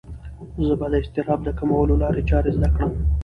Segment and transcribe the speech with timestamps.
[0.67, 2.91] زه به د اضطراب د کمولو لارې چارې زده کړم.